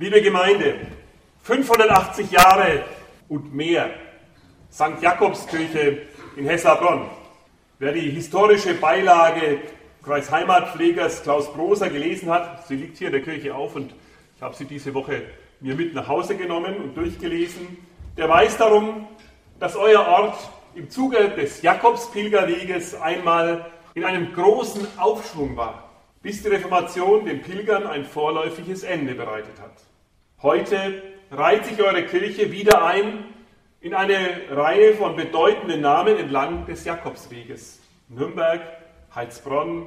Liebe 0.00 0.22
Gemeinde, 0.22 0.76
580 1.42 2.30
Jahre 2.30 2.84
und 3.28 3.52
mehr 3.52 3.90
St. 4.70 5.02
Jakobskirche 5.02 6.02
in 6.36 6.46
Hessabronn. 6.46 7.10
Wer 7.80 7.90
die 7.90 8.08
historische 8.08 8.74
Beilage 8.74 9.58
Kreisheimatpflegers 10.04 11.24
Klaus 11.24 11.52
Broser 11.52 11.90
gelesen 11.90 12.30
hat, 12.30 12.64
sie 12.68 12.76
liegt 12.76 12.98
hier 12.98 13.08
in 13.08 13.14
der 13.14 13.22
Kirche 13.22 13.52
auf 13.52 13.74
und 13.74 13.92
ich 14.36 14.40
habe 14.40 14.54
sie 14.54 14.66
diese 14.66 14.94
Woche 14.94 15.22
mir 15.58 15.74
mit 15.74 15.94
nach 15.94 16.06
Hause 16.06 16.36
genommen 16.36 16.76
und 16.76 16.96
durchgelesen, 16.96 17.66
der 18.16 18.28
weiß 18.28 18.56
darum, 18.56 19.08
dass 19.58 19.74
euer 19.74 20.06
Ort 20.06 20.38
im 20.76 20.88
Zuge 20.90 21.30
des 21.30 21.60
Jakobspilgerweges 21.62 22.94
einmal 22.94 23.66
in 23.94 24.04
einem 24.04 24.32
großen 24.32 24.86
Aufschwung 24.96 25.56
war, 25.56 25.90
bis 26.22 26.40
die 26.44 26.50
Reformation 26.50 27.24
den 27.24 27.42
Pilgern 27.42 27.84
ein 27.84 28.04
vorläufiges 28.04 28.84
Ende 28.84 29.16
bereitet 29.16 29.60
hat. 29.60 29.87
Heute 30.40 31.02
reiht 31.32 31.64
sich 31.64 31.82
eure 31.82 32.06
Kirche 32.06 32.52
wieder 32.52 32.84
ein 32.84 33.24
in 33.80 33.92
eine 33.92 34.42
Reihe 34.50 34.94
von 34.94 35.16
bedeutenden 35.16 35.80
Namen 35.80 36.16
entlang 36.16 36.64
des 36.64 36.84
Jakobsweges. 36.84 37.80
Nürnberg, 38.08 38.60
Heilsbronn, 39.12 39.86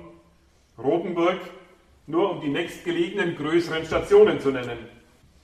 Rotenburg, 0.77 1.39
nur 2.05 2.31
um 2.31 2.41
die 2.41 2.49
nächstgelegenen 2.49 3.37
größeren 3.37 3.85
Stationen 3.85 4.41
zu 4.41 4.51
nennen. 4.51 4.77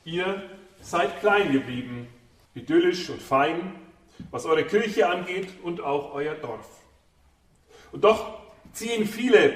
Ihr 0.04 0.44
seid 0.82 1.22
klein 1.22 1.54
geblieben, 1.54 2.10
idyllisch 2.54 3.10
und 3.10 3.22
fein, 3.22 3.76
was 4.30 4.46
eure 4.46 4.66
Kirche 4.66 5.08
angeht 5.08 5.48
und 5.64 5.80
auch 5.80 6.16
euer 6.16 6.36
Dorf. 6.36 6.68
Und 7.94 8.04
doch 8.04 8.40
ziehen 8.74 9.08
viele 9.08 9.54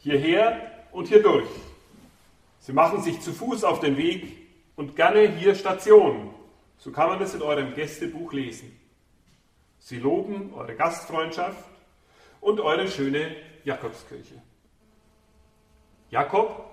hierher 0.00 0.70
und 0.90 1.08
hier 1.08 1.22
durch. 1.22 1.48
Sie 2.58 2.74
machen 2.74 3.00
sich 3.00 3.20
zu 3.20 3.32
Fuß 3.32 3.64
auf 3.64 3.80
den 3.80 3.96
Weg 3.96 4.41
und 4.82 4.96
gerne 4.96 5.28
hier 5.28 5.54
Station. 5.54 6.34
So 6.76 6.90
kann 6.90 7.08
man 7.08 7.22
es 7.22 7.34
in 7.34 7.42
eurem 7.42 7.72
Gästebuch 7.72 8.32
lesen. 8.32 8.76
Sie 9.78 10.00
loben 10.00 10.52
eure 10.54 10.74
Gastfreundschaft 10.74 11.68
und 12.40 12.58
eure 12.58 12.88
schöne 12.88 13.36
Jakobskirche. 13.62 14.42
Jakob, 16.10 16.68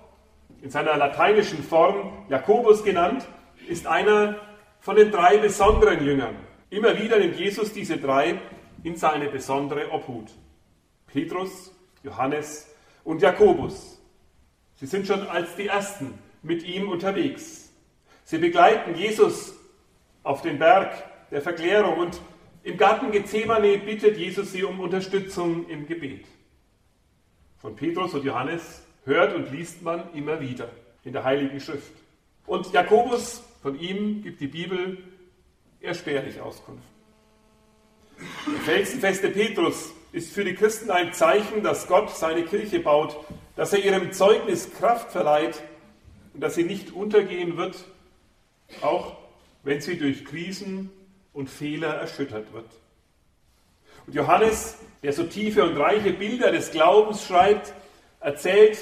in 0.60 0.70
seiner 0.70 0.96
lateinischen 0.96 1.62
Form 1.62 2.26
Jakobus 2.28 2.82
genannt, 2.82 3.24
ist 3.68 3.86
einer 3.86 4.40
von 4.80 4.96
den 4.96 5.12
drei 5.12 5.38
besonderen 5.38 6.04
Jüngern. 6.04 6.34
Immer 6.68 6.98
wieder 6.98 7.16
nimmt 7.16 7.38
Jesus 7.38 7.72
diese 7.72 7.96
drei 7.96 8.40
in 8.82 8.96
seine 8.96 9.28
besondere 9.28 9.92
Obhut. 9.92 10.32
Petrus, 11.06 11.72
Johannes 12.02 12.74
und 13.04 13.22
Jakobus. 13.22 14.02
Sie 14.74 14.86
sind 14.86 15.06
schon 15.06 15.28
als 15.28 15.54
die 15.54 15.68
Ersten 15.68 16.18
mit 16.42 16.64
ihm 16.64 16.88
unterwegs. 16.88 17.59
Sie 18.30 18.38
begleiten 18.38 18.94
Jesus 18.94 19.54
auf 20.22 20.40
den 20.40 20.60
Berg 20.60 20.92
der 21.32 21.42
Verklärung 21.42 21.98
und 21.98 22.20
im 22.62 22.76
Garten 22.76 23.10
Gethsemane 23.10 23.78
bittet 23.78 24.16
Jesus 24.16 24.52
sie 24.52 24.62
um 24.62 24.78
Unterstützung 24.78 25.68
im 25.68 25.84
Gebet. 25.84 26.24
Von 27.58 27.74
Petrus 27.74 28.14
und 28.14 28.24
Johannes 28.24 28.84
hört 29.04 29.34
und 29.34 29.50
liest 29.50 29.82
man 29.82 30.14
immer 30.14 30.40
wieder 30.40 30.68
in 31.02 31.12
der 31.12 31.24
Heiligen 31.24 31.58
Schrift. 31.58 31.90
Und 32.46 32.72
Jakobus, 32.72 33.42
von 33.62 33.76
ihm 33.80 34.22
gibt 34.22 34.40
die 34.40 34.46
Bibel 34.46 34.98
eher 35.80 35.94
spärlich 35.94 36.40
Auskunft. 36.40 36.86
Der 38.46 38.60
felsenfeste 38.60 39.30
Petrus 39.30 39.90
ist 40.12 40.32
für 40.32 40.44
die 40.44 40.54
Christen 40.54 40.92
ein 40.92 41.12
Zeichen, 41.14 41.64
dass 41.64 41.88
Gott 41.88 42.16
seine 42.16 42.44
Kirche 42.44 42.78
baut, 42.78 43.16
dass 43.56 43.72
er 43.72 43.84
ihrem 43.84 44.12
Zeugnis 44.12 44.72
Kraft 44.72 45.10
verleiht 45.10 45.60
und 46.32 46.40
dass 46.40 46.54
sie 46.54 46.62
nicht 46.62 46.92
untergehen 46.92 47.56
wird, 47.56 47.74
auch 48.82 49.16
wenn 49.62 49.80
sie 49.80 49.98
durch 49.98 50.24
Krisen 50.24 50.90
und 51.32 51.50
Fehler 51.50 51.94
erschüttert 51.94 52.52
wird. 52.52 52.70
Und 54.06 54.14
Johannes, 54.14 54.78
der 55.02 55.12
so 55.12 55.24
tiefe 55.24 55.64
und 55.64 55.76
reiche 55.76 56.12
Bilder 56.12 56.50
des 56.50 56.70
Glaubens 56.70 57.26
schreibt, 57.26 57.72
erzählt, 58.20 58.78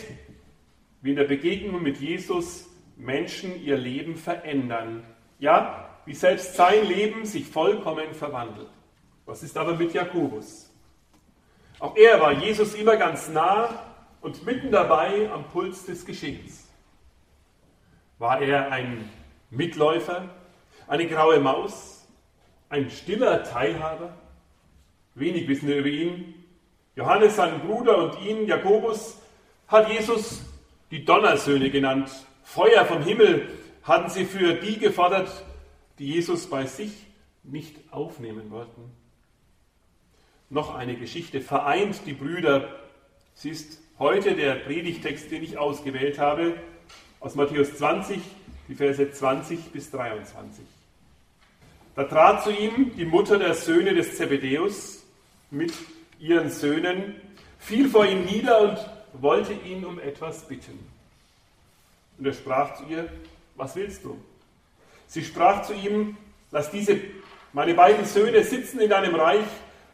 wie 1.03 1.10
in 1.10 1.16
der 1.16 1.25
Begegnung 1.25 1.82
mit 1.82 1.98
Jesus 1.98 2.66
Menschen 2.97 3.62
ihr 3.62 3.77
Leben 3.77 4.16
verändern. 4.16 5.04
Ja, 5.38 5.88
wie 6.04 6.15
selbst 6.15 6.54
sein 6.54 6.87
Leben 6.87 7.25
sich 7.25 7.47
vollkommen 7.47 8.15
verwandelt. 8.15 8.71
Was 9.27 9.43
ist 9.43 9.56
aber 9.56 9.77
mit 9.77 9.93
Jakobus? 9.93 10.71
Auch 11.78 11.97
er 11.97 12.21
war 12.21 12.32
Jesus 12.32 12.75
immer 12.75 12.97
ganz 12.97 13.28
nah 13.28 13.84
und 14.21 14.44
mitten 14.44 14.71
dabei 14.72 15.31
am 15.31 15.44
Puls 15.48 15.84
des 15.84 16.04
Geschehens. 16.04 16.66
War 18.19 18.41
er 18.43 18.72
ein 18.72 19.09
Mitläufer, 19.50 20.28
eine 20.86 21.06
graue 21.06 21.41
Maus, 21.41 22.06
ein 22.69 22.91
stiller 22.91 23.44
Teilhaber? 23.44 24.14
Wenig 25.14 25.48
wissen 25.48 25.69
wir 25.69 25.78
über 25.78 25.88
ihn. 25.88 26.34
Johannes, 26.97 27.36
sein 27.36 27.60
Bruder 27.60 27.98
und 27.98 28.20
ihn, 28.20 28.47
Jakobus, 28.47 29.19
hat 29.66 29.91
Jesus 29.91 30.42
die 30.91 31.04
Donnersöhne 31.04 31.70
genannt. 31.70 32.10
Feuer 32.42 32.84
vom 32.84 33.03
Himmel 33.03 33.48
hatten 33.82 34.10
sie 34.10 34.25
für 34.25 34.54
die 34.54 34.78
gefordert, 34.78 35.44
die 35.98 36.12
Jesus 36.12 36.48
bei 36.48 36.66
sich 36.66 37.06
nicht 37.42 37.76
aufnehmen 37.92 38.50
wollten. 38.50 38.92
Noch 40.50 40.75
eine 40.75 40.97
Geschichte 40.97 41.41
vereint 41.41 42.06
die 42.06 42.15
Brüder. 42.15 42.69
Sie 43.34 43.50
ist 43.50 43.80
heute 43.98 44.34
der 44.34 44.54
Predigtext, 44.54 45.30
den 45.30 45.42
ich 45.42 45.59
ausgewählt 45.59 46.19
habe, 46.19 46.54
aus 47.20 47.34
Matthäus 47.34 47.76
20, 47.76 48.20
die 48.69 48.75
Verse 48.75 49.11
20 49.11 49.73
bis 49.73 49.91
23. 49.91 50.65
Da 51.95 52.05
trat 52.05 52.45
zu 52.45 52.51
ihm 52.51 52.95
die 52.97 53.06
Mutter 53.06 53.39
der 53.39 53.55
Söhne 53.55 53.95
des 53.95 54.17
Zebedeus 54.17 55.03
mit 55.51 55.73
ihren 56.21 56.51
Söhnen, 56.51 57.17
fiel 57.59 57.89
vor 57.89 58.07
ihm 58.07 58.25
nieder 58.25 58.61
und 58.61 58.78
wollte 59.21 59.53
ihn 59.53 59.84
um 59.84 59.99
etwas 59.99 60.47
bitten. 60.47 60.78
Und 62.19 62.27
er 62.27 62.34
sprach 62.34 62.77
zu 62.77 62.84
ihr, 62.84 63.09
was 63.57 63.75
willst 63.75 64.05
du? 64.05 64.19
Sie 65.07 65.25
sprach 65.25 65.62
zu 65.62 65.73
ihm, 65.75 66.17
lass 66.51 66.71
diese, 66.71 67.01
meine 67.53 67.75
beiden 67.75 68.05
Söhne 68.05 68.45
sitzen 68.45 68.81
in 68.81 68.91
deinem 68.91 69.15
Reich, 69.15 69.47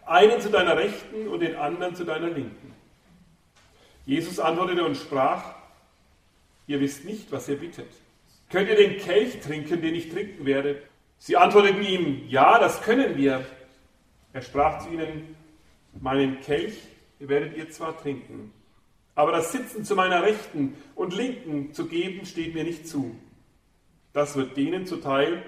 einen 0.04 0.40
zu 0.40 0.50
deiner 0.50 0.76
Rechten 0.76 1.28
und 1.28 1.40
den 1.40 1.56
anderen 1.56 1.94
zu 1.94 2.04
deiner 2.04 2.28
Linken. 2.28 2.74
Jesus 4.04 4.38
antwortete 4.38 4.84
und 4.84 4.96
sprach, 4.96 5.54
ihr 6.66 6.80
wisst 6.80 7.04
nicht, 7.04 7.32
was 7.32 7.48
ihr 7.48 7.58
bittet. 7.58 7.88
Könnt 8.54 8.68
ihr 8.68 8.76
den 8.76 8.98
Kelch 8.98 9.40
trinken, 9.40 9.82
den 9.82 9.96
ich 9.96 10.10
trinken 10.10 10.46
werde? 10.46 10.80
Sie 11.18 11.36
antworteten 11.36 11.82
ihm, 11.82 12.28
ja, 12.28 12.60
das 12.60 12.82
können 12.82 13.16
wir. 13.16 13.44
Er 14.32 14.42
sprach 14.42 14.84
zu 14.84 14.90
ihnen, 14.90 15.34
meinen 16.00 16.40
Kelch 16.40 16.78
werdet 17.18 17.56
ihr 17.56 17.68
zwar 17.70 17.98
trinken, 17.98 18.52
aber 19.16 19.32
das 19.32 19.50
Sitzen 19.50 19.84
zu 19.84 19.96
meiner 19.96 20.22
Rechten 20.22 20.76
und 20.94 21.12
Linken 21.12 21.72
zu 21.72 21.88
geben, 21.88 22.24
steht 22.26 22.54
mir 22.54 22.62
nicht 22.62 22.86
zu. 22.86 23.16
Das 24.12 24.36
wird 24.36 24.56
denen 24.56 24.86
zuteil, 24.86 25.42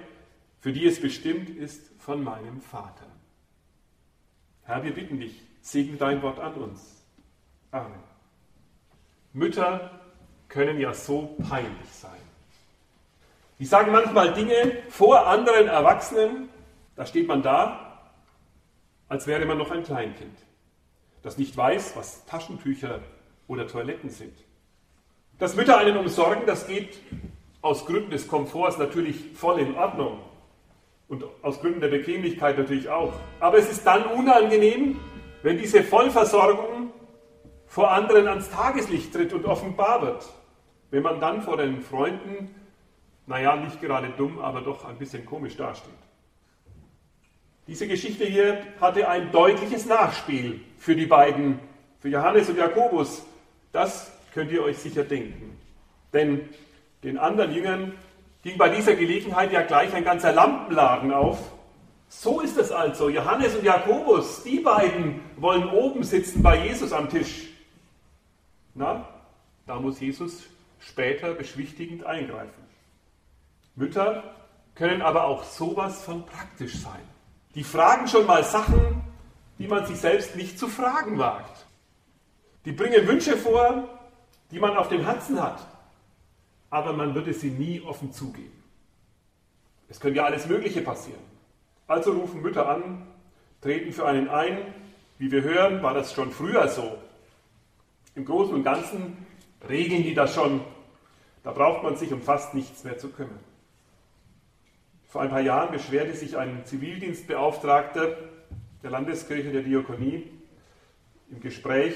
für 0.58 0.72
die 0.72 0.84
es 0.84 1.00
bestimmt 1.00 1.48
ist 1.48 1.92
von 2.00 2.24
meinem 2.24 2.60
Vater. 2.60 3.06
Herr, 4.64 4.82
wir 4.82 4.92
bitten 4.92 5.20
dich, 5.20 5.42
segne 5.60 5.96
dein 5.96 6.22
Wort 6.22 6.40
an 6.40 6.54
uns. 6.54 7.06
Amen. 7.70 8.02
Mütter 9.32 10.00
können 10.48 10.80
ja 10.80 10.92
so 10.92 11.36
peinlich 11.48 11.88
sein. 11.92 12.25
Die 13.58 13.64
sagen 13.64 13.90
manchmal 13.90 14.34
Dinge 14.34 14.72
vor 14.90 15.26
anderen 15.26 15.68
Erwachsenen, 15.68 16.50
da 16.94 17.06
steht 17.06 17.26
man 17.26 17.42
da, 17.42 18.00
als 19.08 19.26
wäre 19.26 19.46
man 19.46 19.56
noch 19.56 19.70
ein 19.70 19.82
Kleinkind, 19.82 20.36
das 21.22 21.38
nicht 21.38 21.56
weiß, 21.56 21.96
was 21.96 22.26
Taschentücher 22.26 23.00
oder 23.48 23.66
Toiletten 23.66 24.10
sind. 24.10 24.36
Dass 25.38 25.56
Mütter 25.56 25.78
einen 25.78 25.96
umsorgen, 25.96 26.44
das 26.46 26.66
geht 26.66 27.00
aus 27.62 27.86
Gründen 27.86 28.10
des 28.10 28.28
Komforts 28.28 28.78
natürlich 28.78 29.32
voll 29.34 29.58
in 29.58 29.74
Ordnung 29.74 30.20
und 31.08 31.24
aus 31.42 31.60
Gründen 31.60 31.80
der 31.80 31.88
Bequemlichkeit 31.88 32.58
natürlich 32.58 32.88
auch. 32.88 33.12
Aber 33.40 33.58
es 33.58 33.70
ist 33.70 33.86
dann 33.86 34.04
unangenehm, 34.06 34.98
wenn 35.42 35.58
diese 35.58 35.82
Vollversorgung 35.82 36.90
vor 37.66 37.90
anderen 37.90 38.28
ans 38.28 38.50
Tageslicht 38.50 39.12
tritt 39.12 39.32
und 39.32 39.44
offenbar 39.44 40.02
wird. 40.02 40.26
Wenn 40.90 41.02
man 41.02 41.20
dann 41.20 41.42
vor 41.42 41.56
den 41.56 41.82
Freunden, 41.82 42.54
naja, 43.26 43.56
nicht 43.56 43.80
gerade 43.80 44.10
dumm, 44.10 44.38
aber 44.38 44.60
doch 44.60 44.84
ein 44.84 44.98
bisschen 44.98 45.26
komisch 45.26 45.56
dasteht. 45.56 45.92
Diese 47.66 47.88
Geschichte 47.88 48.24
hier 48.24 48.62
hatte 48.80 49.08
ein 49.08 49.32
deutliches 49.32 49.86
Nachspiel 49.86 50.60
für 50.78 50.94
die 50.94 51.06
beiden, 51.06 51.58
für 51.98 52.08
Johannes 52.08 52.48
und 52.48 52.56
Jakobus. 52.56 53.24
Das 53.72 54.12
könnt 54.32 54.52
ihr 54.52 54.62
euch 54.62 54.78
sicher 54.78 55.02
denken. 55.02 55.58
Denn 56.12 56.48
den 57.02 57.18
anderen 57.18 57.52
Jüngern 57.52 57.92
ging 58.44 58.56
bei 58.56 58.68
dieser 58.68 58.94
Gelegenheit 58.94 59.52
ja 59.52 59.62
gleich 59.62 59.92
ein 59.92 60.04
ganzer 60.04 60.32
Lampenladen 60.32 61.12
auf. 61.12 61.38
So 62.08 62.40
ist 62.40 62.56
es 62.56 62.70
also. 62.70 63.08
Johannes 63.08 63.56
und 63.56 63.64
Jakobus, 63.64 64.44
die 64.44 64.60
beiden 64.60 65.20
wollen 65.36 65.68
oben 65.68 66.04
sitzen 66.04 66.44
bei 66.44 66.64
Jesus 66.64 66.92
am 66.92 67.08
Tisch. 67.08 67.48
Na, 68.74 69.08
da 69.66 69.80
muss 69.80 69.98
Jesus 69.98 70.44
später 70.78 71.34
beschwichtigend 71.34 72.06
eingreifen. 72.06 72.65
Mütter 73.76 74.34
können 74.74 75.02
aber 75.02 75.24
auch 75.24 75.44
sowas 75.44 76.02
von 76.02 76.26
praktisch 76.26 76.76
sein. 76.76 77.00
Die 77.54 77.64
fragen 77.64 78.08
schon 78.08 78.26
mal 78.26 78.42
Sachen, 78.44 79.02
die 79.58 79.68
man 79.68 79.86
sich 79.86 79.98
selbst 79.98 80.36
nicht 80.36 80.58
zu 80.58 80.68
fragen 80.68 81.18
wagt. 81.18 81.66
Die 82.64 82.72
bringen 82.72 83.06
Wünsche 83.06 83.36
vor, 83.36 83.88
die 84.50 84.58
man 84.58 84.76
auf 84.76 84.88
dem 84.88 85.04
Herzen 85.04 85.40
hat, 85.40 85.66
aber 86.70 86.92
man 86.92 87.14
würde 87.14 87.32
sie 87.32 87.50
nie 87.50 87.80
offen 87.80 88.12
zugeben. 88.12 88.62
Es 89.88 90.00
könnte 90.00 90.18
ja 90.18 90.24
alles 90.24 90.46
Mögliche 90.46 90.82
passieren. 90.82 91.22
Also 91.86 92.12
rufen 92.12 92.42
Mütter 92.42 92.68
an, 92.68 93.06
treten 93.60 93.92
für 93.92 94.06
einen 94.06 94.28
ein. 94.28 94.58
Wie 95.18 95.30
wir 95.30 95.42
hören, 95.42 95.82
war 95.82 95.94
das 95.94 96.12
schon 96.12 96.32
früher 96.32 96.68
so. 96.68 96.98
Im 98.14 98.24
Großen 98.24 98.54
und 98.54 98.64
Ganzen 98.64 99.26
regeln 99.68 100.02
die 100.02 100.14
das 100.14 100.34
schon. 100.34 100.60
Da 101.44 101.52
braucht 101.52 101.82
man 101.82 101.96
sich 101.96 102.12
um 102.12 102.20
fast 102.20 102.54
nichts 102.54 102.82
mehr 102.84 102.98
zu 102.98 103.08
kümmern. 103.08 103.38
Vor 105.08 105.22
ein 105.22 105.30
paar 105.30 105.40
Jahren 105.40 105.72
beschwerte 105.72 106.14
sich 106.14 106.36
ein 106.36 106.64
Zivildienstbeauftragter 106.64 108.16
der 108.82 108.90
Landeskirche 108.90 109.50
der 109.50 109.62
Diakonie. 109.62 110.30
Im 111.30 111.40
Gespräch 111.40 111.94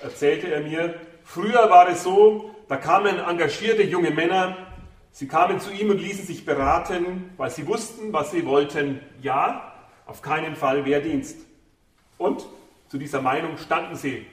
erzählte 0.00 0.48
er 0.52 0.60
mir, 0.60 0.94
früher 1.24 1.68
war 1.70 1.88
es 1.88 2.02
so, 2.02 2.54
da 2.68 2.76
kamen 2.76 3.18
engagierte 3.18 3.82
junge 3.82 4.10
Männer, 4.10 4.56
sie 5.10 5.28
kamen 5.28 5.60
zu 5.60 5.70
ihm 5.70 5.90
und 5.90 5.98
ließen 5.98 6.24
sich 6.24 6.44
beraten, 6.44 7.30
weil 7.36 7.50
sie 7.50 7.66
wussten, 7.66 8.12
was 8.12 8.30
sie 8.30 8.46
wollten. 8.46 9.00
Ja, 9.20 9.74
auf 10.06 10.22
keinen 10.22 10.56
Fall 10.56 10.84
Wehrdienst. 10.84 11.38
Und 12.18 12.46
zu 12.88 12.98
dieser 12.98 13.20
Meinung 13.20 13.58
standen 13.58 13.96
sie. 13.96 14.26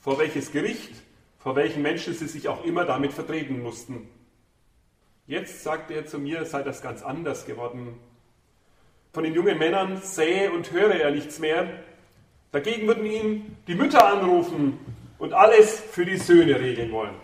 Vor 0.00 0.18
welches 0.18 0.52
Gericht, 0.52 0.92
vor 1.38 1.56
welchen 1.56 1.82
Menschen 1.82 2.14
sie 2.14 2.28
sich 2.28 2.48
auch 2.48 2.64
immer 2.64 2.84
damit 2.84 3.12
vertreten 3.12 3.62
mussten. 3.62 4.08
Jetzt 5.28 5.62
sagte 5.62 5.92
er 5.92 6.06
zu 6.06 6.18
mir, 6.18 6.46
sei 6.46 6.62
das 6.62 6.80
ganz 6.80 7.02
anders 7.02 7.44
geworden. 7.44 8.00
Von 9.12 9.24
den 9.24 9.34
jungen 9.34 9.58
Männern 9.58 10.00
sähe 10.00 10.50
und 10.50 10.72
höre 10.72 10.94
er 10.94 11.10
nichts 11.10 11.38
mehr. 11.38 11.68
Dagegen 12.50 12.86
würden 12.86 13.04
ihn 13.04 13.56
die 13.66 13.74
Mütter 13.74 14.06
anrufen 14.06 14.78
und 15.18 15.34
alles 15.34 15.80
für 15.80 16.06
die 16.06 16.16
Söhne 16.16 16.58
regeln 16.58 16.90
wollen. 16.92 17.14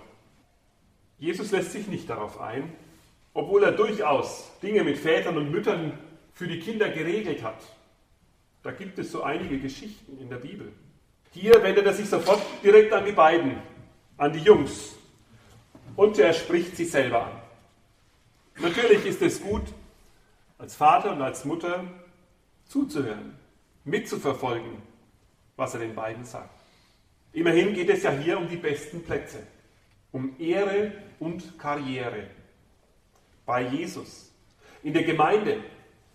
Jesus 1.18 1.50
lässt 1.50 1.72
sich 1.72 1.86
nicht 1.86 2.10
darauf 2.10 2.38
ein, 2.42 2.74
obwohl 3.32 3.64
er 3.64 3.72
durchaus 3.72 4.52
Dinge 4.62 4.84
mit 4.84 4.98
Vätern 4.98 5.38
und 5.38 5.50
Müttern 5.50 5.98
für 6.34 6.46
die 6.46 6.60
Kinder 6.60 6.90
geregelt 6.90 7.42
hat. 7.42 7.62
Da 8.62 8.72
gibt 8.72 8.98
es 8.98 9.12
so 9.12 9.22
einige 9.22 9.58
Geschichten 9.58 10.18
in 10.20 10.28
der 10.28 10.36
Bibel. 10.36 10.70
Hier 11.30 11.62
wendet 11.62 11.86
er 11.86 11.94
sich 11.94 12.10
sofort 12.10 12.42
direkt 12.62 12.92
an 12.92 13.06
die 13.06 13.12
beiden, 13.12 13.56
an 14.18 14.30
die 14.30 14.40
Jungs. 14.40 14.94
Und 15.96 16.18
er 16.18 16.34
spricht 16.34 16.76
sie 16.76 16.84
selber 16.84 17.24
an. 17.24 17.43
Natürlich 18.58 19.04
ist 19.04 19.22
es 19.22 19.42
gut, 19.42 19.62
als 20.58 20.74
Vater 20.74 21.12
und 21.12 21.22
als 21.22 21.44
Mutter 21.44 21.84
zuzuhören, 22.66 23.36
mitzuverfolgen, 23.84 24.78
was 25.56 25.74
er 25.74 25.80
den 25.80 25.94
beiden 25.94 26.24
sagt. 26.24 26.50
Immerhin 27.32 27.74
geht 27.74 27.90
es 27.90 28.04
ja 28.04 28.12
hier 28.12 28.38
um 28.38 28.48
die 28.48 28.56
besten 28.56 29.02
Plätze, 29.02 29.42
um 30.12 30.38
Ehre 30.38 30.92
und 31.18 31.58
Karriere. 31.58 32.28
Bei 33.44 33.62
Jesus, 33.62 34.32
in 34.82 34.94
der 34.94 35.02
Gemeinde, 35.02 35.62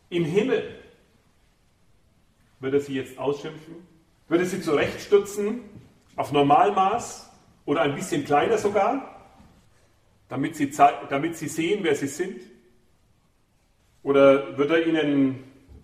im 0.10 0.26
Himmel. 0.26 0.76
Wird 2.60 2.74
er 2.74 2.80
sie 2.80 2.96
jetzt 2.96 3.18
ausschimpfen? 3.18 3.76
Wird 4.28 4.42
er 4.42 4.48
sie 4.48 4.62
zurechtstützen 4.62 5.62
auf 6.16 6.32
Normalmaß 6.32 7.30
oder 7.66 7.82
ein 7.82 7.96
bisschen 7.96 8.26
kleiner 8.26 8.58
sogar? 8.58 9.19
Damit 10.30 10.56
sie, 10.56 10.72
damit 11.10 11.36
sie 11.36 11.48
sehen, 11.48 11.84
wer 11.84 11.96
sie 11.96 12.08
sind? 12.08 12.40
Oder 14.04 14.58
wird 14.58 14.72
er 14.72 14.88
ihnen 14.88 15.44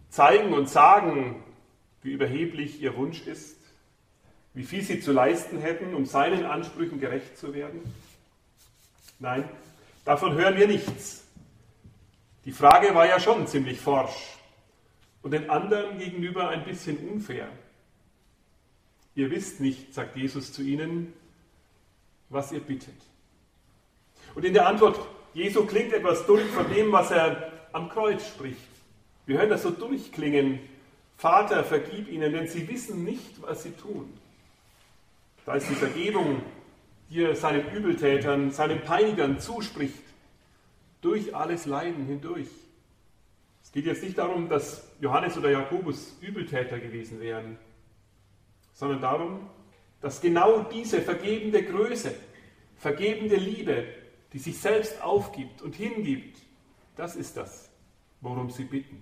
zeigen 0.09 0.53
und 0.53 0.69
sagen, 0.69 1.43
wie 2.01 2.11
überheblich 2.11 2.81
ihr 2.81 2.95
Wunsch 2.95 3.25
ist, 3.27 3.57
wie 4.53 4.63
viel 4.63 4.83
sie 4.83 5.01
zu 5.01 5.11
leisten 5.11 5.59
hätten, 5.59 5.93
um 5.93 6.05
seinen 6.05 6.45
Ansprüchen 6.45 6.99
gerecht 6.99 7.37
zu 7.37 7.53
werden? 7.53 7.81
Nein, 9.19 9.49
davon 10.05 10.33
hören 10.35 10.55
wir 10.55 10.67
nichts. 10.67 11.23
Die 12.45 12.51
Frage 12.51 12.93
war 12.93 13.07
ja 13.07 13.19
schon 13.19 13.47
ziemlich 13.47 13.81
forsch 13.81 14.37
und 15.23 15.31
den 15.31 15.49
anderen 15.49 15.97
gegenüber 15.97 16.49
ein 16.49 16.63
bisschen 16.63 16.97
unfair. 17.09 17.49
Ihr 19.15 19.31
wisst 19.31 19.59
nicht, 19.59 19.93
sagt 19.93 20.15
Jesus 20.15 20.53
zu 20.53 20.61
ihnen, 20.61 21.11
was 22.29 22.51
ihr 22.51 22.59
bittet. 22.59 22.93
Und 24.35 24.45
in 24.45 24.53
der 24.53 24.67
Antwort 24.67 24.99
Jesu 25.33 25.65
klingt 25.65 25.91
etwas 25.91 26.25
durch 26.25 26.45
von 26.45 26.71
dem, 26.73 26.93
was 26.93 27.11
er 27.11 27.51
am 27.73 27.89
Kreuz 27.89 28.25
spricht. 28.25 28.69
Wir 29.25 29.37
hören 29.37 29.49
das 29.49 29.63
so 29.63 29.69
durchklingen. 29.69 30.59
Vater, 31.17 31.63
vergib 31.63 32.09
ihnen, 32.09 32.31
denn 32.31 32.47
sie 32.47 32.67
wissen 32.69 33.03
nicht, 33.03 33.41
was 33.41 33.63
sie 33.63 33.71
tun. 33.71 34.13
Da 35.45 35.55
ist 35.55 35.69
die 35.69 35.75
Vergebung, 35.75 36.41
die 37.09 37.23
er 37.23 37.35
seinen 37.35 37.69
Übeltätern, 37.71 38.51
seinen 38.51 38.81
Peinigern 38.81 39.39
zuspricht, 39.39 40.03
durch 41.01 41.35
alles 41.35 41.65
Leiden 41.65 42.05
hindurch. 42.05 42.47
Es 43.61 43.73
geht 43.73 43.85
jetzt 43.85 44.03
nicht 44.03 44.17
darum, 44.17 44.47
dass 44.47 44.87
Johannes 45.01 45.37
oder 45.37 45.51
Jakobus 45.51 46.17
Übeltäter 46.21 46.79
gewesen 46.79 47.19
wären, 47.19 47.57
sondern 48.73 49.01
darum, 49.01 49.49
dass 49.99 50.21
genau 50.21 50.63
diese 50.63 51.01
vergebende 51.01 51.61
Größe, 51.61 52.15
vergebende 52.77 53.35
Liebe 53.35 53.85
die 54.35 54.39
sich 54.39 54.59
selbst 54.59 55.01
aufgibt 55.01 55.61
und 55.61 55.75
hingibt, 55.75 56.41
das 56.97 57.15
ist 57.15 57.37
das, 57.37 57.69
worum 58.19 58.49
sie 58.49 58.65
bitten. 58.65 59.01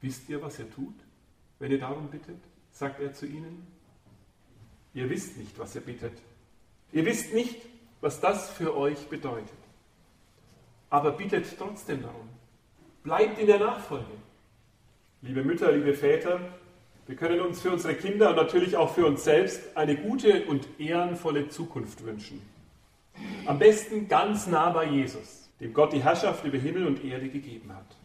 Wisst 0.00 0.28
ihr, 0.28 0.40
was 0.40 0.60
ihr 0.60 0.70
tut, 0.70 0.94
wenn 1.58 1.72
ihr 1.72 1.80
darum 1.80 2.08
bittet? 2.08 2.38
sagt 2.70 3.00
er 3.00 3.12
zu 3.12 3.26
ihnen. 3.26 3.66
Ihr 4.94 5.10
wisst 5.10 5.36
nicht, 5.38 5.58
was 5.58 5.74
ihr 5.74 5.80
bittet. 5.80 6.12
Ihr 6.92 7.04
wisst 7.04 7.34
nicht, 7.34 7.56
was 8.00 8.20
das 8.20 8.48
für 8.48 8.76
euch 8.76 9.08
bedeutet. 9.08 9.58
Aber 10.88 11.10
bittet 11.10 11.58
trotzdem 11.58 12.02
darum. 12.02 12.28
Bleibt 13.02 13.40
in 13.40 13.48
der 13.48 13.58
Nachfolge. 13.58 14.06
Liebe 15.20 15.42
Mütter, 15.42 15.72
liebe 15.72 15.94
Väter, 15.94 16.38
wir 17.08 17.16
können 17.16 17.40
uns 17.40 17.60
für 17.60 17.72
unsere 17.72 17.96
Kinder 17.96 18.30
und 18.30 18.36
natürlich 18.36 18.76
auch 18.76 18.94
für 18.94 19.04
uns 19.04 19.24
selbst 19.24 19.76
eine 19.76 19.96
gute 19.96 20.44
und 20.44 20.68
ehrenvolle 20.78 21.48
Zukunft 21.48 22.04
wünschen. 22.04 22.40
Am 23.46 23.58
besten 23.58 24.08
ganz 24.08 24.46
nah 24.46 24.70
bei 24.70 24.86
Jesus, 24.86 25.48
dem 25.60 25.72
Gott 25.72 25.92
die 25.92 26.02
Herrschaft 26.02 26.44
über 26.44 26.58
Himmel 26.58 26.86
und 26.86 27.04
Erde 27.04 27.28
gegeben 27.28 27.74
hat. 27.74 27.96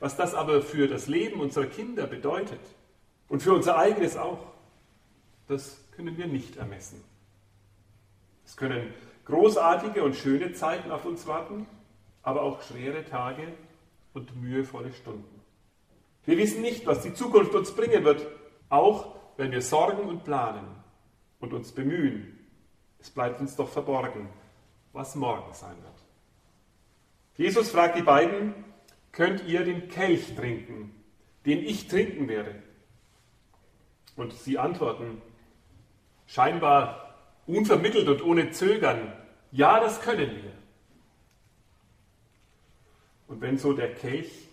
Was 0.00 0.16
das 0.16 0.34
aber 0.34 0.62
für 0.62 0.88
das 0.88 1.06
Leben 1.06 1.40
unserer 1.40 1.66
Kinder 1.66 2.06
bedeutet 2.06 2.60
und 3.28 3.42
für 3.42 3.52
unser 3.54 3.78
eigenes 3.78 4.16
auch, 4.16 4.40
das 5.46 5.78
können 5.92 6.16
wir 6.16 6.26
nicht 6.26 6.56
ermessen. 6.56 7.02
Es 8.44 8.56
können 8.56 8.92
großartige 9.24 10.02
und 10.02 10.16
schöne 10.16 10.52
Zeiten 10.52 10.90
auf 10.90 11.04
uns 11.04 11.26
warten, 11.26 11.66
aber 12.22 12.42
auch 12.42 12.62
schwere 12.62 13.04
Tage 13.04 13.46
und 14.14 14.34
mühevolle 14.40 14.92
Stunden. 14.92 15.40
Wir 16.24 16.36
wissen 16.36 16.62
nicht, 16.62 16.86
was 16.86 17.02
die 17.02 17.14
Zukunft 17.14 17.54
uns 17.54 17.72
bringen 17.72 18.04
wird, 18.04 18.26
auch 18.68 19.14
wenn 19.36 19.50
wir 19.50 19.62
sorgen 19.62 20.08
und 20.08 20.24
planen 20.24 20.66
und 21.40 21.52
uns 21.52 21.72
bemühen. 21.72 22.38
Es 23.00 23.10
bleibt 23.10 23.40
uns 23.40 23.56
doch 23.56 23.68
verborgen, 23.68 24.28
was 24.92 25.14
morgen 25.14 25.52
sein 25.54 25.76
wird. 25.82 25.94
Jesus 27.36 27.70
fragt 27.70 27.96
die 27.96 28.02
beiden, 28.02 28.54
könnt 29.10 29.44
ihr 29.46 29.64
den 29.64 29.88
Kelch 29.88 30.34
trinken, 30.34 30.94
den 31.46 31.58
ich 31.64 31.88
trinken 31.88 32.28
werde? 32.28 32.62
Und 34.16 34.32
sie 34.32 34.58
antworten, 34.58 35.22
scheinbar 36.26 37.14
unvermittelt 37.46 38.08
und 38.08 38.22
ohne 38.22 38.50
Zögern, 38.50 39.12
ja, 39.50 39.80
das 39.80 40.00
können 40.00 40.42
wir. 40.42 40.52
Und 43.28 43.40
wenn 43.40 43.58
so 43.58 43.72
der 43.72 43.94
Kelch 43.94 44.48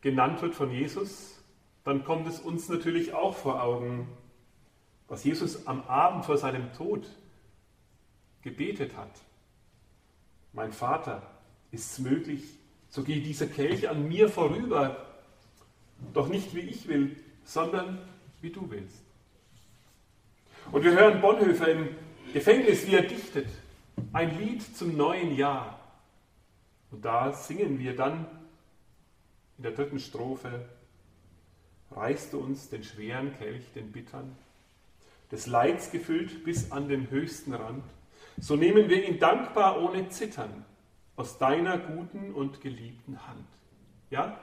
genannt 0.00 0.40
wird 0.42 0.54
von 0.54 0.70
Jesus, 0.70 1.42
dann 1.84 2.04
kommt 2.04 2.26
es 2.28 2.40
uns 2.40 2.68
natürlich 2.68 3.14
auch 3.14 3.34
vor 3.34 3.62
Augen, 3.62 4.08
was 5.08 5.24
Jesus 5.24 5.66
am 5.66 5.82
Abend 5.82 6.24
vor 6.24 6.36
seinem 6.36 6.72
Tod 6.72 7.08
gebetet 8.42 8.96
hat. 8.96 9.10
Mein 10.56 10.72
Vater, 10.72 11.22
ist 11.70 11.92
es 11.92 11.98
möglich, 11.98 12.42
so 12.88 13.02
geht 13.02 13.26
dieser 13.26 13.46
Kelch 13.46 13.90
an 13.90 14.08
mir 14.08 14.30
vorüber, 14.30 15.06
doch 16.14 16.28
nicht 16.28 16.54
wie 16.54 16.60
ich 16.60 16.88
will, 16.88 17.14
sondern 17.44 17.98
wie 18.40 18.48
du 18.48 18.70
willst. 18.70 19.02
Und 20.72 20.82
wir 20.82 20.92
hören 20.92 21.20
Bonhoeffer 21.20 21.68
im 21.68 21.88
Gefängnis, 22.32 22.86
wie 22.86 22.94
er 22.94 23.02
dichtet, 23.02 23.48
ein 24.14 24.38
Lied 24.38 24.62
zum 24.74 24.96
neuen 24.96 25.36
Jahr. 25.36 25.78
Und 26.90 27.04
da 27.04 27.34
singen 27.34 27.78
wir 27.78 27.94
dann 27.94 28.26
in 29.58 29.64
der 29.64 29.72
dritten 29.72 30.00
Strophe, 30.00 30.66
reichst 31.90 32.32
du 32.32 32.38
uns 32.38 32.70
den 32.70 32.82
schweren 32.82 33.36
Kelch, 33.36 33.64
den 33.74 33.92
bittern, 33.92 34.34
des 35.30 35.46
Leids 35.46 35.90
gefüllt 35.90 36.44
bis 36.44 36.72
an 36.72 36.88
den 36.88 37.10
höchsten 37.10 37.52
Rand, 37.52 37.84
so 38.38 38.56
nehmen 38.56 38.88
wir 38.88 39.08
ihn 39.08 39.18
dankbar 39.18 39.82
ohne 39.82 40.08
Zittern, 40.08 40.64
aus 41.16 41.38
deiner 41.38 41.78
guten 41.78 42.32
und 42.34 42.60
geliebten 42.60 43.26
Hand. 43.26 43.46
Ja, 44.10 44.38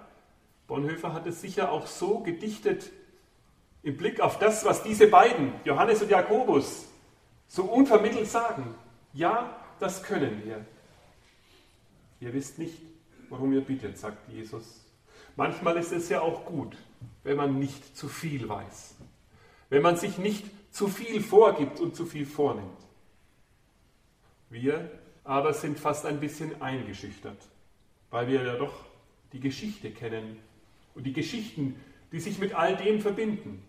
Bonhoeffer 0.68 1.14
hat 1.14 1.28
es 1.28 1.42
sicher 1.42 1.72
auch 1.72 1.88
so 1.88 2.20
gedichtet, 2.20 2.92
im 3.84 3.98
Blick 3.98 4.22
auf 4.22 4.40
das, 4.40 4.66
was 4.66 4.82
diese 4.82 5.08
beiden, 5.08 5.54
Johannes 5.66 6.02
und 6.02 6.10
Jakobus, 6.10 6.88
so 7.48 7.64
unvermittelt 7.64 8.28
sagen. 8.28 8.74
Ja, 9.14 9.56
das 9.80 10.02
können 10.04 10.42
wir. 10.46 10.66
Ihr 12.22 12.34
wisst 12.34 12.58
nicht, 12.58 12.82
worum 13.30 13.52
ihr 13.54 13.62
bittet, 13.62 13.98
sagt 13.98 14.30
Jesus. 14.30 14.86
Manchmal 15.36 15.78
ist 15.78 15.92
es 15.92 16.10
ja 16.10 16.22
auch 16.22 16.46
gut, 16.46 16.78
wenn 17.24 17.36
man 17.36 17.60
nicht 17.60 17.98
zu 17.98 18.08
viel 18.08 18.48
weiß, 18.48 18.96
wenn 19.70 19.82
man 19.82 19.98
sich 19.98 20.18
nicht 20.18 20.46
zu 20.72 20.88
viel 20.88 21.22
vorgibt 21.22 21.80
und 21.80 21.96
zu 21.96 22.06
viel 22.06 22.26
vornimmt. 22.26 22.78
Wir 24.54 24.92
aber 25.24 25.52
sind 25.52 25.80
fast 25.80 26.06
ein 26.06 26.20
bisschen 26.20 26.62
eingeschüchtert, 26.62 27.40
weil 28.12 28.28
wir 28.28 28.44
ja 28.44 28.56
doch 28.56 28.86
die 29.32 29.40
Geschichte 29.40 29.90
kennen 29.90 30.38
und 30.94 31.06
die 31.06 31.14
Geschichten, 31.14 31.76
die 32.12 32.20
sich 32.20 32.38
mit 32.38 32.54
all 32.54 32.78
dem 32.78 33.02
verbinden. 33.02 33.66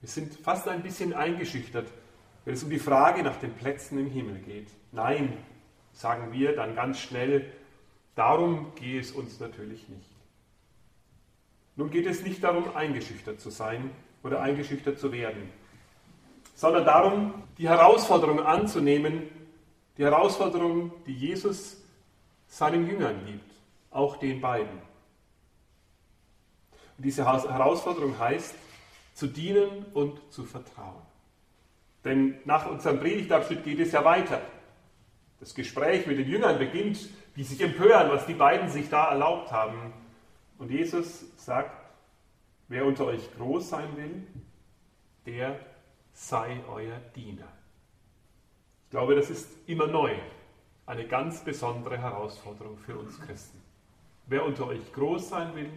Wir 0.00 0.10
sind 0.10 0.34
fast 0.34 0.68
ein 0.68 0.82
bisschen 0.82 1.14
eingeschüchtert, 1.14 1.88
wenn 2.44 2.52
es 2.52 2.62
um 2.62 2.68
die 2.68 2.78
Frage 2.78 3.22
nach 3.22 3.36
den 3.36 3.54
Plätzen 3.54 3.98
im 3.98 4.10
Himmel 4.10 4.38
geht. 4.40 4.68
Nein, 4.90 5.32
sagen 5.94 6.30
wir 6.32 6.54
dann 6.54 6.74
ganz 6.74 6.98
schnell, 6.98 7.50
darum 8.14 8.74
gehe 8.74 9.00
es 9.00 9.12
uns 9.12 9.40
natürlich 9.40 9.88
nicht. 9.88 10.10
Nun 11.76 11.88
geht 11.88 12.06
es 12.06 12.22
nicht 12.22 12.44
darum, 12.44 12.76
eingeschüchtert 12.76 13.40
zu 13.40 13.48
sein 13.48 13.92
oder 14.22 14.42
eingeschüchtert 14.42 14.98
zu 14.98 15.10
werden, 15.10 15.48
sondern 16.54 16.84
darum, 16.84 17.34
die 17.58 17.68
Herausforderung 17.68 18.40
anzunehmen, 18.40 19.28
die 19.96 20.04
Herausforderung, 20.04 20.92
die 21.06 21.14
Jesus 21.14 21.76
seinen 22.46 22.86
Jüngern 22.86 23.24
gibt, 23.26 23.50
auch 23.90 24.16
den 24.16 24.40
beiden. 24.40 24.78
Und 26.96 27.04
diese 27.04 27.24
Herausforderung 27.24 28.18
heißt, 28.18 28.54
zu 29.14 29.26
dienen 29.26 29.86
und 29.94 30.20
zu 30.32 30.44
vertrauen. 30.44 31.02
Denn 32.04 32.38
nach 32.44 32.66
unserem 32.66 32.98
Predigtabschnitt 33.00 33.64
geht 33.64 33.78
es 33.80 33.92
ja 33.92 34.04
weiter. 34.04 34.40
Das 35.40 35.54
Gespräch 35.54 36.06
mit 36.06 36.18
den 36.18 36.28
Jüngern 36.28 36.58
beginnt, 36.58 37.08
die 37.36 37.44
sich 37.44 37.60
empören, 37.60 38.10
was 38.10 38.26
die 38.26 38.34
beiden 38.34 38.68
sich 38.68 38.88
da 38.88 39.10
erlaubt 39.10 39.50
haben. 39.52 39.92
Und 40.58 40.70
Jesus 40.70 41.24
sagt, 41.36 41.76
wer 42.68 42.84
unter 42.84 43.06
euch 43.06 43.22
groß 43.36 43.68
sein 43.68 43.96
will, 43.96 44.26
der 45.26 45.58
sei 46.12 46.60
euer 46.68 46.98
Diener. 47.14 47.48
Ich 48.84 48.90
glaube, 48.90 49.14
das 49.14 49.30
ist 49.30 49.48
immer 49.66 49.86
neu 49.86 50.14
eine 50.86 51.06
ganz 51.06 51.42
besondere 51.44 51.98
Herausforderung 51.98 52.76
für 52.78 52.96
uns 52.96 53.18
Christen. 53.20 53.60
Wer 54.26 54.44
unter 54.44 54.66
euch 54.66 54.92
groß 54.92 55.28
sein 55.28 55.54
will, 55.54 55.70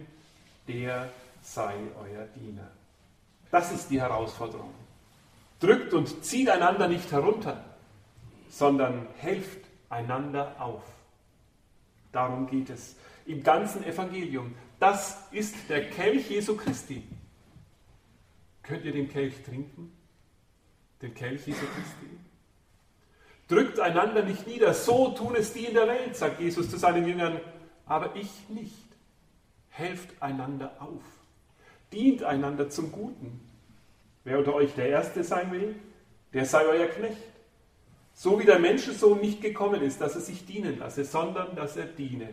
der 0.68 1.10
sei 1.42 1.74
euer 2.00 2.26
Diener. 2.26 2.70
Das 3.50 3.72
ist 3.72 3.88
die 3.88 4.00
Herausforderung. 4.00 4.74
Drückt 5.60 5.94
und 5.94 6.24
zieht 6.24 6.50
einander 6.50 6.88
nicht 6.88 7.10
herunter, 7.10 7.64
sondern 8.48 9.06
helft 9.16 9.64
einander 9.88 10.54
auf. 10.58 10.82
Darum 12.12 12.46
geht 12.46 12.70
es 12.70 12.96
im 13.24 13.42
ganzen 13.42 13.84
Evangelium. 13.84 14.54
Das 14.78 15.26
ist 15.30 15.68
der 15.68 15.88
Kelch 15.88 16.28
Jesu 16.28 16.56
Christi. 16.56 17.02
Könnt 18.62 18.84
ihr 18.84 18.92
den 18.92 19.08
Kelch 19.08 19.42
trinken? 19.42 19.95
Den 21.02 21.14
Kelch 21.14 21.46
Jesu 21.46 21.66
Christi? 21.66 22.18
Drückt 23.48 23.78
einander 23.78 24.22
nicht 24.22 24.46
nieder, 24.46 24.74
so 24.74 25.10
tun 25.10 25.36
es 25.36 25.52
die 25.52 25.66
in 25.66 25.74
der 25.74 25.86
Welt, 25.86 26.16
sagt 26.16 26.40
Jesus 26.40 26.68
zu 26.68 26.78
seinen 26.78 27.06
Jüngern, 27.06 27.40
aber 27.86 28.16
ich 28.16 28.48
nicht. 28.48 28.74
Helft 29.68 30.22
einander 30.22 30.74
auf, 30.80 31.02
dient 31.92 32.22
einander 32.22 32.70
zum 32.70 32.90
Guten. 32.90 33.40
Wer 34.24 34.38
unter 34.38 34.54
euch 34.54 34.74
der 34.74 34.88
Erste 34.88 35.22
sein 35.22 35.52
will, 35.52 35.76
der 36.32 36.46
sei 36.46 36.64
euer 36.66 36.86
Knecht. 36.86 37.22
So 38.14 38.40
wie 38.40 38.44
der 38.44 38.58
Menschensohn 38.58 39.20
nicht 39.20 39.42
gekommen 39.42 39.82
ist, 39.82 40.00
dass 40.00 40.14
er 40.14 40.22
sich 40.22 40.46
dienen 40.46 40.78
lasse, 40.78 41.04
sondern 41.04 41.54
dass 41.54 41.76
er 41.76 41.84
diene 41.84 42.30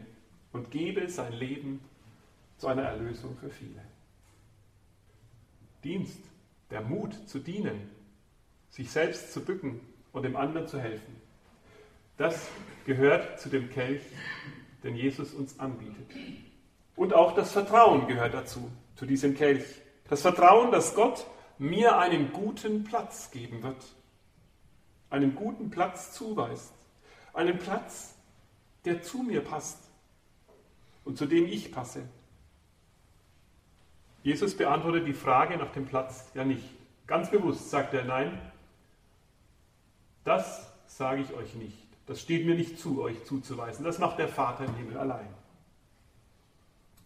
und 0.53 0.71
gebe 0.71 1.09
sein 1.09 1.33
Leben 1.33 1.81
zu 2.57 2.67
einer 2.67 2.83
Erlösung 2.83 3.35
für 3.35 3.49
viele. 3.49 3.81
Dienst, 5.83 6.21
der 6.71 6.81
Mut 6.81 7.13
zu 7.27 7.39
dienen, 7.39 7.89
sich 8.73 8.89
selbst 8.89 9.31
zu 9.31 9.45
bücken 9.45 9.79
und 10.13 10.23
dem 10.23 10.35
anderen 10.35 10.67
zu 10.67 10.79
helfen, 10.79 11.15
das 12.17 12.47
gehört 12.85 13.39
zu 13.39 13.49
dem 13.49 13.69
Kelch, 13.69 14.01
den 14.83 14.95
Jesus 14.95 15.33
uns 15.33 15.59
anbietet. 15.59 16.07
Und 16.95 17.13
auch 17.13 17.35
das 17.35 17.51
Vertrauen 17.51 18.07
gehört 18.07 18.33
dazu, 18.33 18.71
zu 18.95 19.05
diesem 19.05 19.35
Kelch. 19.35 19.63
Das 20.09 20.21
Vertrauen, 20.21 20.71
dass 20.71 20.95
Gott 20.95 21.25
mir 21.59 21.99
einen 21.99 22.33
guten 22.33 22.83
Platz 22.83 23.29
geben 23.29 23.61
wird, 23.61 23.83
einen 25.11 25.35
guten 25.35 25.69
Platz 25.69 26.11
zuweist, 26.11 26.73
einen 27.33 27.59
Platz, 27.59 28.15
der 28.85 29.03
zu 29.03 29.19
mir 29.19 29.41
passt 29.41 29.87
und 31.05 31.19
zu 31.19 31.27
dem 31.27 31.45
ich 31.45 31.71
passe. 31.71 32.01
Jesus 34.23 34.57
beantwortet 34.57 35.07
die 35.07 35.13
Frage 35.13 35.57
nach 35.57 35.71
dem 35.73 35.85
Platz 35.85 36.31
ja 36.33 36.43
nicht. 36.43 36.63
Ganz 37.05 37.29
bewusst 37.29 37.69
sagt 37.69 37.93
er, 37.93 38.03
nein, 38.05 38.39
das 40.23 40.71
sage 40.87 41.21
ich 41.21 41.33
euch 41.33 41.53
nicht. 41.55 41.77
Das 42.05 42.21
steht 42.21 42.45
mir 42.45 42.55
nicht 42.55 42.79
zu, 42.79 43.01
euch 43.01 43.23
zuzuweisen. 43.25 43.85
Das 43.85 43.99
macht 43.99 44.19
der 44.19 44.27
Vater 44.27 44.65
im 44.65 44.75
Himmel 44.75 44.97
allein. 44.97 45.27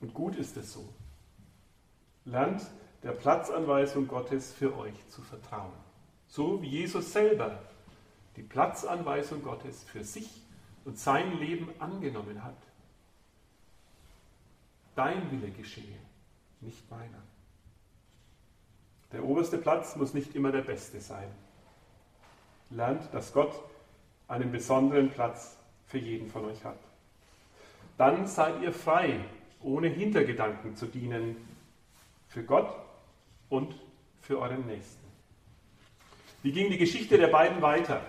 Und 0.01 0.13
gut 0.13 0.35
ist 0.35 0.57
es 0.57 0.73
so. 0.73 0.87
Lernt 2.25 2.65
der 3.03 3.11
Platzanweisung 3.11 4.07
Gottes 4.07 4.51
für 4.51 4.75
euch 4.77 4.95
zu 5.09 5.21
vertrauen. 5.21 5.71
So 6.27 6.61
wie 6.61 6.67
Jesus 6.67 7.13
selber 7.13 7.59
die 8.35 8.43
Platzanweisung 8.43 9.43
Gottes 9.43 9.83
für 9.83 10.03
sich 10.03 10.29
und 10.85 10.97
sein 10.97 11.39
Leben 11.39 11.69
angenommen 11.79 12.43
hat. 12.43 12.57
Dein 14.95 15.31
Wille 15.31 15.51
geschehe, 15.51 15.97
nicht 16.61 16.89
meiner. 16.89 17.21
Der 19.11 19.23
oberste 19.23 19.57
Platz 19.57 19.95
muss 19.95 20.13
nicht 20.13 20.35
immer 20.35 20.51
der 20.51 20.61
beste 20.61 20.99
sein. 20.99 21.29
Lernt, 22.69 23.13
dass 23.13 23.33
Gott 23.33 23.53
einen 24.27 24.51
besonderen 24.51 25.09
Platz 25.09 25.57
für 25.85 25.97
jeden 25.97 26.29
von 26.29 26.45
euch 26.45 26.63
hat. 26.63 26.79
Dann 27.97 28.27
seid 28.27 28.61
ihr 28.61 28.73
frei, 28.73 29.19
ohne 29.61 29.87
Hintergedanken 29.87 30.75
zu 30.75 30.85
dienen, 30.85 31.37
für 32.27 32.43
Gott 32.43 32.69
und 33.49 33.73
für 34.21 34.39
euren 34.39 34.65
Nächsten. 34.67 35.07
Wie 36.43 36.51
ging 36.51 36.69
die 36.69 36.77
Geschichte 36.77 37.17
der 37.17 37.27
beiden 37.27 37.61
weiter? 37.61 38.01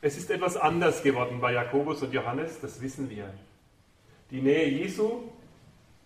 Es 0.00 0.16
ist 0.18 0.30
etwas 0.30 0.56
anders 0.56 1.02
geworden 1.02 1.40
bei 1.40 1.52
Jakobus 1.52 2.02
und 2.02 2.12
Johannes, 2.12 2.60
das 2.60 2.80
wissen 2.80 3.08
wir. 3.08 3.32
Die 4.30 4.40
Nähe 4.40 4.68
Jesu, 4.68 5.22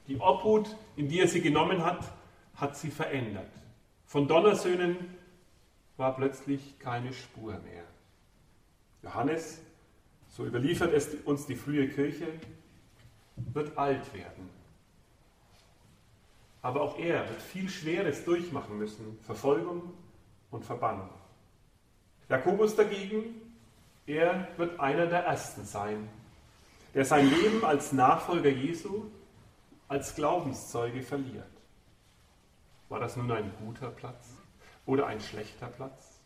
die 0.07 0.19
Obhut, 0.19 0.75
in 0.97 1.09
die 1.09 1.21
er 1.21 1.29
sie 1.29 1.41
genommen 1.41 1.85
hat, 1.85 2.13
hat 2.57 2.77
sie 2.77 2.91
verändert. 2.91 3.51
Von 4.07 4.29
Donnersöhnen 4.29 4.97
war 5.97 6.15
plötzlich 6.15 6.79
keine 6.79 7.13
Spur 7.13 7.53
mehr. 7.61 7.85
Johannes, 9.03 9.61
so 10.29 10.45
überliefert 10.45 10.93
es 10.93 11.15
uns 11.25 11.47
die 11.47 11.57
frühe 11.57 11.89
Kirche, 11.89 12.27
wird 13.37 13.77
alt 13.79 14.13
werden 14.15 14.57
aber 16.67 16.81
auch 16.81 16.99
er 16.99 17.29
wird 17.29 17.41
viel 17.41 17.69
Schweres 17.69 18.25
durchmachen 18.25 18.77
müssen, 18.77 19.21
Verfolgung 19.23 19.95
und 20.51 20.65
Verbannung. 20.65 21.09
Jakobus 22.29 22.75
dagegen, 22.75 23.41
er 24.05 24.49
wird 24.57 24.81
einer 24.81 25.07
der 25.07 25.27
Ersten 25.27 25.65
sein, 25.65 26.09
der 26.93 27.05
sein 27.05 27.31
Leben 27.31 27.65
als 27.65 27.93
Nachfolger 27.93 28.51
Jesu, 28.51 29.05
als 29.87 30.17
Glaubenszeuge 30.17 31.03
verliert. 31.03 31.47
War 32.89 32.99
das 32.99 33.17
nun 33.17 33.31
ein 33.31 33.53
guter 33.65 33.91
Platz 33.91 34.27
oder 34.87 35.07
ein 35.07 35.21
schlechter 35.21 35.67
Platz? 35.67 36.21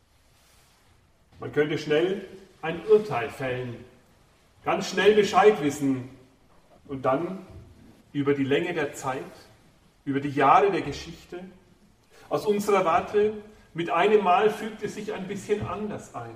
Man 1.41 1.53
könnte 1.53 1.79
schnell 1.79 2.27
ein 2.63 2.85
Urteil 2.87 3.31
fällen, 3.31 3.85
ganz 4.65 4.91
schnell 4.91 5.15
Bescheid 5.15 5.61
wissen 5.63 6.11
und 6.87 7.03
dann 7.03 7.47
über 8.13 8.35
die 8.35 8.45
Länge 8.45 8.75
der 8.75 8.93
Zeit 8.93 9.25
über 10.05 10.21
die 10.21 10.31
Jahre 10.31 10.71
der 10.71 10.83
Geschichte. 10.83 11.45
Aus 12.29 12.47
unserer 12.47 12.85
Warte, 12.85 13.35
mit 13.75 13.91
einem 13.91 14.25
Mal 14.25 14.51
fügt 14.51 14.83
es 14.83 14.95
sich 14.95 15.13
ein 15.13 15.27
bisschen 15.29 15.67
anders 15.67 16.15
ein. 16.15 16.35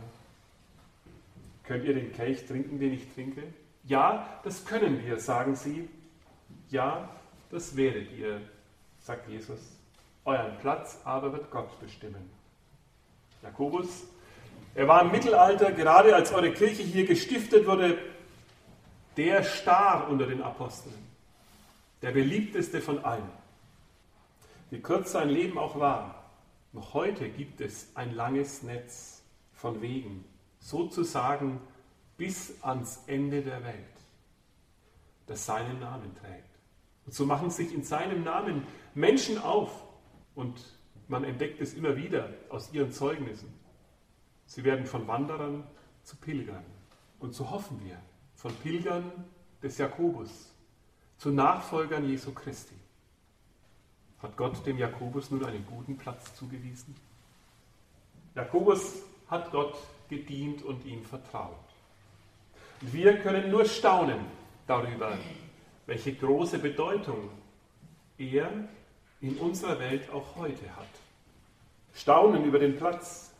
Könnt 1.65 1.85
ihr 1.85 1.95
den 1.95 2.13
Kelch 2.13 2.47
trinken, 2.47 2.79
den 2.79 2.93
ich 2.93 3.13
trinke? 3.15 3.43
Ja, 3.85 4.41
das 4.45 4.65
können 4.65 5.05
wir, 5.05 5.19
sagen 5.19 5.57
sie. 5.57 5.89
Ja, 6.71 7.09
das 7.51 7.77
werdet 7.77 8.13
ihr, 8.13 8.41
sagt 9.01 9.29
Jesus. 9.29 9.61
Euren 10.25 10.57
Platz 10.59 10.99
aber 11.05 11.33
wird 11.33 11.51
Gott 11.51 11.79
bestimmen. 11.81 12.31
Jakobus, 13.43 14.05
Er 14.75 14.89
war 14.89 15.03
im 15.03 15.13
Mittelalter, 15.13 15.71
gerade 15.71 16.15
als 16.15 16.33
eure 16.33 16.53
Kirche 16.53 16.83
hier 16.83 17.07
gestiftet 17.07 17.67
wurde, 17.67 17.99
der 19.17 19.45
Star 19.45 20.09
unter 20.09 20.27
den 20.27 20.43
Aposteln, 20.43 20.95
der 22.03 22.11
beliebteste 22.11 22.81
von 22.81 23.05
allen. 23.05 23.31
Wie 24.71 24.81
kurz 24.81 25.13
sein 25.13 25.29
Leben 25.29 25.59
auch 25.59 25.79
war, 25.79 26.25
noch 26.73 26.95
heute 26.95 27.29
gibt 27.29 27.61
es 27.61 27.89
ein 27.95 28.15
langes 28.17 28.65
Netz 28.65 29.23
von 29.53 29.81
Wegen, 29.81 30.25
sozusagen 30.59 31.61
bis 32.17 32.61
ans 32.63 33.05
Ende 33.07 33.43
der 33.43 33.63
Welt, 33.63 33.77
das 35.29 35.47
seinen 35.47 35.79
Namen 35.79 36.17
trägt. 36.17 36.49
Und 37.07 37.15
so 37.15 37.27
machen 37.27 37.51
sich 37.51 37.73
in 37.73 37.85
seinem 37.85 38.25
Namen 38.25 38.67
Menschen 38.95 39.39
auf 39.39 39.71
und 40.35 40.61
man 41.09 41.25
entdeckt 41.25 41.61
es 41.61 41.75
immer 41.75 41.97
wieder 41.97 42.31
aus 42.49 42.73
ihren 42.73 42.93
Zeugnissen. 42.93 43.53
Sie 44.47 44.65
werden 44.65 44.87
von 44.87 45.07
Wanderern 45.07 45.65
zu 46.03 46.17
Pilgern. 46.17 46.65
Und 47.19 47.35
so 47.35 47.51
hoffen 47.51 47.81
wir, 47.85 47.99
von 48.35 48.55
Pilgern 48.57 49.11
des 49.63 49.79
Jakobus 49.79 50.53
zu 51.19 51.31
Nachfolgern 51.31 52.09
Jesu 52.09 52.33
Christi. 52.33 52.75
Hat 54.21 54.37
Gott 54.37 54.65
dem 54.67 54.79
Jakobus 54.79 55.31
nun 55.31 55.45
einen 55.45 55.65
guten 55.67 55.97
Platz 55.97 56.35
zugewiesen? 56.35 56.95
Jakobus 58.35 59.03
hat 59.29 59.51
Gott 59.51 59.77
gedient 60.09 60.63
und 60.63 60.85
ihm 60.85 61.03
vertraut. 61.05 61.55
Und 62.81 62.93
wir 62.93 63.19
können 63.19 63.51
nur 63.51 63.65
staunen 63.65 64.21
darüber, 64.67 65.17
welche 65.87 66.15
große 66.15 66.59
Bedeutung 66.59 67.31
er 68.19 68.51
in 69.21 69.37
unserer 69.39 69.79
Welt 69.79 70.11
auch 70.11 70.37
heute 70.37 70.77
hat. 70.77 70.89
Staunen 71.95 72.45
über 72.45 72.59
den 72.59 72.77
Platz, 72.77 73.33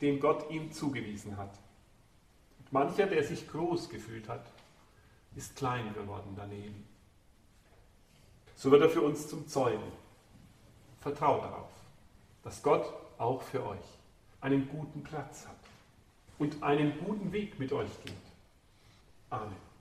den 0.00 0.20
Gott 0.20 0.50
ihm 0.50 0.72
zugewiesen 0.72 1.36
hat. 1.36 1.58
Und 2.58 2.72
mancher, 2.72 3.06
der 3.06 3.24
sich 3.24 3.48
groß 3.48 3.88
gefühlt 3.88 4.28
hat, 4.28 4.46
ist 5.34 5.56
klein 5.56 5.92
geworden 5.94 6.34
daneben. 6.36 6.86
So 8.54 8.70
wird 8.70 8.82
er 8.82 8.90
für 8.90 9.02
uns 9.02 9.28
zum 9.28 9.48
Zeugen. 9.48 9.92
Vertraut 11.00 11.44
darauf, 11.44 11.70
dass 12.42 12.62
Gott 12.62 12.92
auch 13.18 13.42
für 13.42 13.66
euch 13.66 13.84
einen 14.40 14.68
guten 14.68 15.02
Platz 15.02 15.46
hat 15.46 15.56
und 16.38 16.62
einen 16.62 16.98
guten 17.04 17.32
Weg 17.32 17.58
mit 17.58 17.72
euch 17.72 17.90
geht. 18.04 18.14
Amen. 19.30 19.73